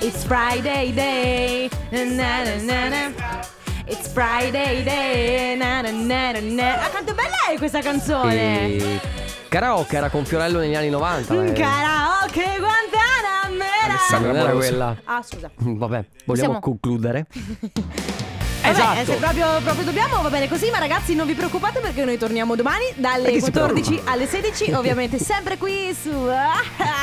[0.00, 1.68] It's Friday day.
[1.90, 3.51] Na, na, na, na.
[3.86, 5.56] It's Friday day.
[5.56, 6.82] Na, na, na, na, na.
[6.84, 8.76] Ah, quanto bella è questa canzone!
[8.76, 9.00] E...
[9.48, 11.44] Karaoke era con Fiorello negli anni 90.
[11.44, 11.52] eh.
[11.52, 14.20] Karaoke Guantanamera.
[14.20, 14.96] Non era quella.
[15.04, 15.50] Ah, scusa.
[15.56, 17.26] Vabbè, vogliamo Possiamo- concludere?
[18.62, 18.70] Vabbè,
[19.00, 19.04] Esatto.
[19.04, 22.54] se proprio, proprio dobbiamo, va bene così, ma ragazzi non vi preoccupate perché noi torniamo
[22.54, 24.10] domani dalle Perché si 14 preoccupa?
[24.12, 26.60] alle 16, ovviamente sempre qui su ah,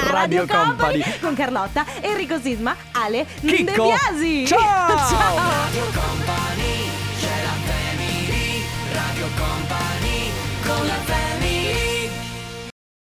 [0.10, 1.20] Radio, Radio Company, Company.
[1.20, 3.64] con Carlotta, Enrico Sisma, Ale Chicco.
[3.64, 4.48] De Biasi.
[4.48, 4.60] Ciao.
[4.98, 5.36] Ciao.
[5.36, 10.32] Radio Company c'è la family Radio Company
[10.66, 11.29] con la family